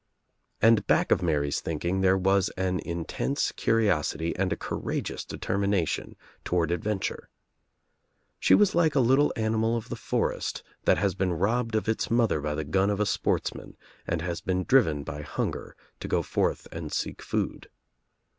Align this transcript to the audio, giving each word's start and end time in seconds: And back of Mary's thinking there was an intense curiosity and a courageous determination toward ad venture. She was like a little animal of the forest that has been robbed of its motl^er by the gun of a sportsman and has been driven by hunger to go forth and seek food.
And 0.63 0.87
back 0.87 1.11
of 1.11 1.21
Mary's 1.21 1.59
thinking 1.61 2.01
there 2.01 2.17
was 2.17 2.49
an 2.57 2.79
intense 2.79 3.51
curiosity 3.51 4.35
and 4.35 4.51
a 4.51 4.55
courageous 4.57 5.23
determination 5.23 6.15
toward 6.43 6.71
ad 6.71 6.83
venture. 6.83 7.29
She 8.39 8.55
was 8.55 8.73
like 8.73 8.95
a 8.95 8.99
little 8.99 9.31
animal 9.35 9.77
of 9.77 9.89
the 9.89 9.95
forest 9.95 10.63
that 10.85 10.97
has 10.97 11.13
been 11.13 11.33
robbed 11.33 11.75
of 11.75 11.87
its 11.87 12.07
motl^er 12.07 12.41
by 12.41 12.55
the 12.55 12.63
gun 12.63 12.89
of 12.89 12.99
a 12.99 13.05
sportsman 13.05 13.77
and 14.07 14.23
has 14.23 14.41
been 14.41 14.63
driven 14.63 15.03
by 15.03 15.21
hunger 15.21 15.75
to 15.99 16.07
go 16.07 16.23
forth 16.23 16.67
and 16.71 16.91
seek 16.91 17.21
food. 17.21 17.69